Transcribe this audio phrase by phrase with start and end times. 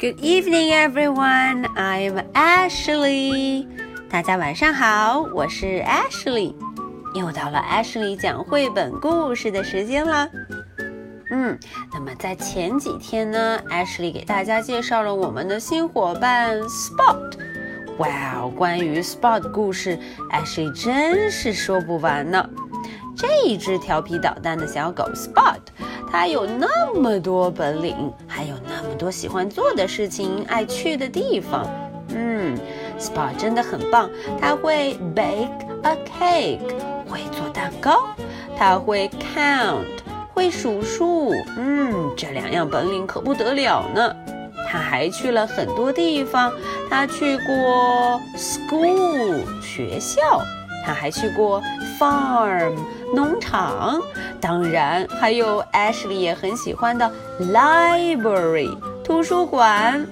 [0.00, 1.66] Good evening, everyone.
[1.76, 3.66] I'm Ashley.
[4.08, 6.54] 大家晚上好，我是 Ashley。
[7.14, 10.26] 又到了 Ashley 讲绘本故事的时间了。
[11.30, 11.58] 嗯，
[11.92, 17.38] 那么在前几天呢，Ashley 给大家介绍了我们的新伙伴 Spot。
[17.98, 18.08] 哇
[18.38, 19.98] 哦，关于 Spot 的故事
[20.32, 22.48] ，Ashley 真是说不完呢。
[23.14, 25.60] 这一只调皮捣蛋的小狗 Spot，
[26.10, 28.54] 它有那么多本领，还有
[29.00, 31.66] 多喜欢做的事情、爱去的地方。
[32.14, 32.54] 嗯
[32.98, 35.48] ，Spa 真的很棒，它会 bake
[35.82, 36.60] a cake，
[37.08, 38.10] 会做蛋糕，
[38.58, 39.86] 它会 count，
[40.34, 41.32] 会数数。
[41.56, 44.14] 嗯，这两样本领可不得了呢。
[44.70, 46.52] 它还去了很多地方，
[46.90, 50.42] 它去过 school 学校，
[50.84, 51.62] 它还去过
[51.98, 52.74] farm。
[53.12, 54.00] 农场，
[54.40, 58.70] 当然还有 Ashley 也很喜欢的 library
[59.10, 60.06] 图书馆。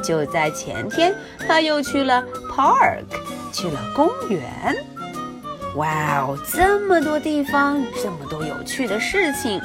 [0.00, 3.02] 就在前天，他又去了 park
[3.52, 4.40] 去了公园。
[5.74, 9.60] 哇哦，这么多地方，这么多有趣的事情。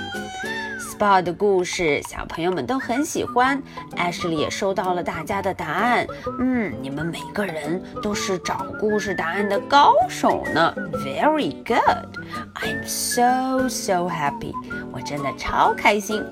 [0.79, 3.61] Spot 的故事，小朋友们都很喜欢。
[3.95, 6.07] Ashley 也收到了大家的答案。
[6.39, 10.73] 嗯，你们每个人都是找故事答案的高手呢。
[10.93, 12.07] Very good.
[12.55, 14.51] I'm so so happy.
[14.91, 16.23] 我真的超开心。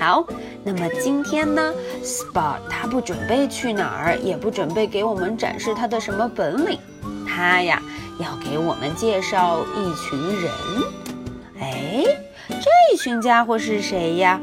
[0.00, 0.24] 好，
[0.64, 6.78] 那么今天呢，Spot 他不准备去哪儿，也不准备给我们展示他的什么本领。
[7.28, 7.82] 他呀，
[8.18, 10.50] 要给我们介绍一群人。
[11.60, 12.02] 哎。
[12.48, 14.40] 这群家伙是谁呀？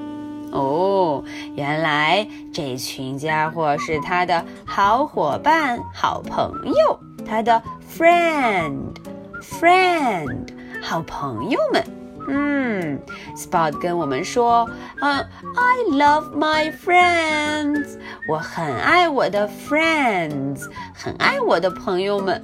[0.52, 1.24] 哦，
[1.56, 7.62] 原来这群家伙是他的好伙伴、好朋友，他的
[7.98, 10.48] friend，friend，
[10.82, 11.84] 好朋友们。
[12.28, 13.00] 嗯
[13.36, 14.70] ，Spot 跟我们说，
[15.02, 17.98] 嗯，I love my friends，
[18.30, 22.44] 我很爱我的 friends，很爱我的朋友们。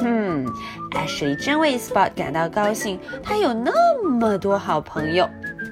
[0.00, 0.46] 嗯
[0.92, 5.28] ，Ashley 真为 Spot 感到高兴，他有那么多好朋友。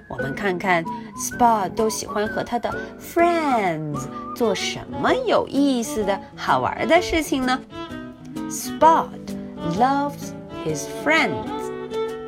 [0.09, 0.83] 我们看看
[1.17, 4.01] Spot 都喜欢和他的 friends
[4.35, 7.61] 做什么有意思的好玩的事情呢
[8.49, 9.09] ？Spot
[9.79, 10.33] loves
[10.65, 11.54] his friends.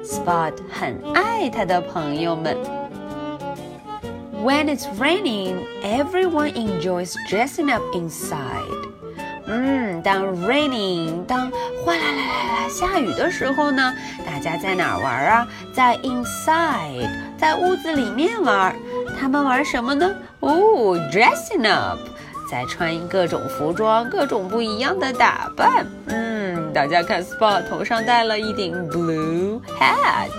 [0.06, 2.56] Spot 很爱他的朋友们。
[4.32, 8.38] When it's raining, everyone enjoys dressing up inside.
[9.48, 11.50] 嗯，当 raining 当
[11.84, 13.92] 哗啦啦啦啦下雨的时候呢，
[14.24, 15.48] 大家在哪玩啊？
[15.72, 18.74] 在 inside，在屋子里面玩。
[19.18, 20.08] 他们玩什么呢？
[20.40, 21.98] 哦，dressing up，
[22.50, 25.86] 再穿各种服装，各种不一样的打扮。
[26.06, 30.30] 嗯，大家看，Spot 头上戴了一顶 blue hat。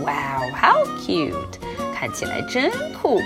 [0.00, 1.34] Wow，how cute！
[1.94, 2.70] 看起来真
[3.00, 3.20] 酷。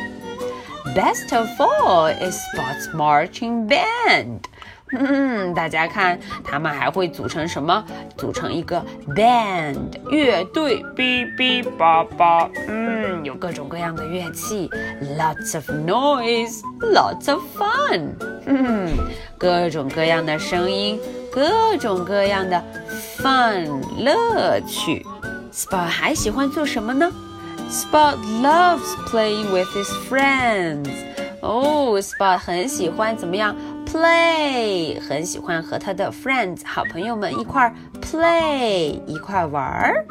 [0.95, 4.41] Best of all is Spot's marching band。
[4.97, 7.85] 嗯，大家看，他们还会组成什么？
[8.17, 9.77] 组成一个 band
[10.09, 12.49] 乐队，哔哔叭叭。
[12.69, 14.71] 嗯，有各种各样的乐器
[15.19, 18.11] ，lots of noise，lots of fun。
[18.47, 18.91] 嗯，
[19.37, 21.01] 各种各样的声音，
[21.33, 22.63] 各种各样的
[23.19, 25.05] fun 乐趣。
[25.53, 27.11] Spot 还喜欢做什么呢
[27.71, 30.91] ？Spot loves playing with his friends。
[31.41, 33.55] 哦，Spot 很喜欢怎么样
[33.86, 40.06] ？play 很喜欢和他的 friends 好朋友们一块儿 play 一块玩儿。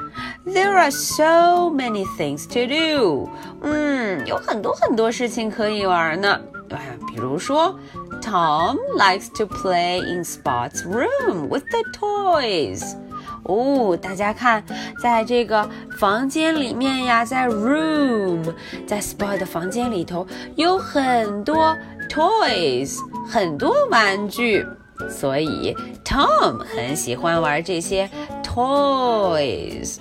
[0.46, 3.28] There are so many things to do。
[3.62, 6.40] 嗯，有很多很多事情可以玩呢。
[6.70, 7.78] 啊，比如说，
[8.20, 12.94] Tom likes to play in Spot's room with the toys。
[13.44, 14.62] 哦，大家看，
[15.02, 15.66] 在这个
[15.98, 18.52] 房间里面呀，在 room，
[18.86, 20.26] 在 Spot 的房间里头
[20.56, 21.74] 有很多
[22.10, 22.98] toys。
[23.27, 24.65] 很多玩具，
[25.09, 28.09] 所以 Tom 很喜欢玩这些
[28.43, 29.97] toys。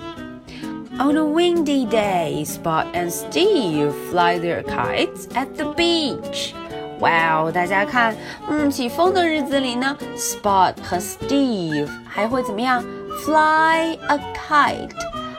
[0.99, 6.53] On a windy day, Spot and Steve fly their kites at the beach.
[7.01, 8.15] 哇哦，大家看，
[8.49, 12.85] 嗯，起风的日子里呢，Spot 和 Steve 还会怎么样
[13.25, 14.91] ？Fly a kite，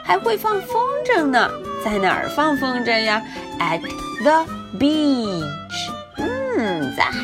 [0.02, 1.48] 还会放风筝呢。
[1.84, 3.22] 在哪儿放风筝呀
[3.58, 3.80] ？At
[4.22, 4.44] the
[4.78, 5.63] beach。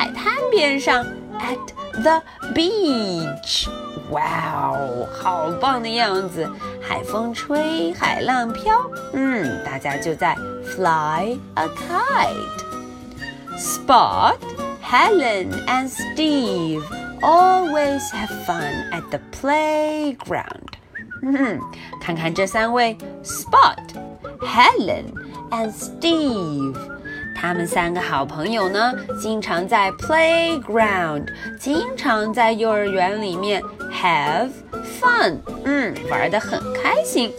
[0.00, 1.04] 海滩边上，
[1.38, 1.58] at
[2.02, 2.22] the
[2.54, 3.68] beach。
[4.10, 6.48] 哇哦，好棒的样子！
[6.80, 10.34] 海风吹，海浪飘，嗯，大家就在
[10.64, 14.36] fly a kite。Spot,
[14.82, 16.82] Helen, and Steve
[17.20, 20.78] always have fun at the playground.
[21.22, 21.60] 嗯，
[22.00, 23.76] 看看这三位，Spot,
[24.40, 25.12] Helen,
[25.50, 26.76] and Steve。
[27.35, 31.25] 他们三个好朋友呢，经常在 playground，
[31.59, 33.61] 经常在幼儿园里面
[33.91, 34.49] have
[34.99, 37.31] fun，嗯，玩的很开心。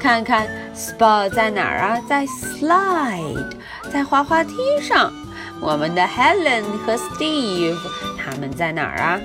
[0.00, 2.00] 看看 Spot 在哪儿啊？
[2.08, 3.50] 在 slide，
[3.92, 5.12] 在滑滑梯上。
[5.60, 7.76] 我们的 Helen 和 Steve
[8.16, 9.20] 他们在哪儿啊？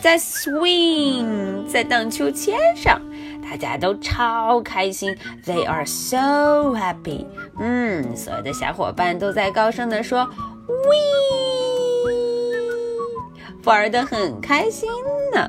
[0.00, 2.98] 在 swing，在荡秋千上。
[3.47, 7.25] 大家都超开心，They are so happy。
[7.59, 10.25] 嗯，所有的小伙伴都在高声地说，
[10.67, 10.95] We，
[13.63, 14.89] 玩得很开心
[15.33, 15.47] 呢。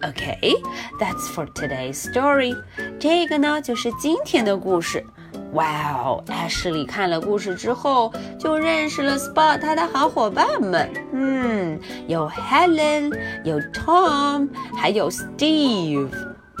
[0.00, 2.56] Okay，that's for today's story。
[3.00, 5.04] 这个呢就是今天的故事。
[5.52, 10.88] Wow，Ashley 看了故事之后就认识了 Spot 他的好伙伴们。
[11.12, 13.12] 嗯，有 Helen，
[13.44, 16.08] 有 Tom，还有 Steve。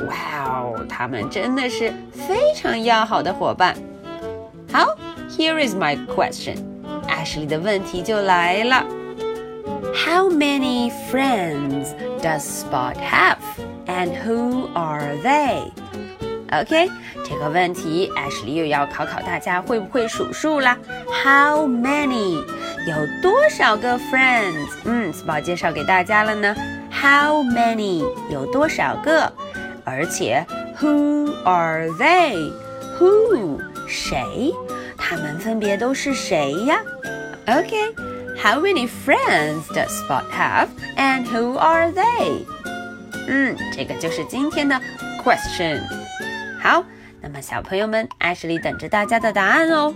[0.06, 0.14] 哇
[0.44, 3.74] 哦，他们真的是非常要好的伙伴。
[4.72, 4.86] 好，
[5.28, 6.56] Here is my question，
[7.08, 8.84] 艾什莉的问题就来了。
[9.94, 11.88] How many friends
[12.22, 13.38] does Spot have,
[13.86, 15.70] and who are they?
[16.50, 16.90] OK，
[17.24, 20.78] 这个问题艾什莉又要考考大家会不会数数啦。
[21.24, 22.36] How many？
[22.86, 24.68] 有多少个 friends？
[24.84, 26.54] 嗯，Spot 介绍给大家了呢。
[26.90, 28.04] How many？
[28.30, 29.32] 有多少个？
[29.84, 30.46] 而且，
[30.80, 32.52] Who are they?
[32.98, 34.52] Who 谁？
[34.96, 36.80] 他们分别都是谁呀？
[37.46, 37.94] Okay,
[38.36, 42.44] how many friends does Spot have, and who are they?
[43.26, 44.78] 嗯，这个就是今天的
[45.24, 45.80] question。
[46.60, 46.84] 好，
[47.20, 49.94] 那么小朋友们，艾什莉等着大家的答案哦。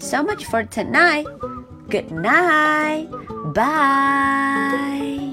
[0.00, 1.26] So much for tonight.
[1.90, 3.08] Good night.
[3.52, 5.31] Bye.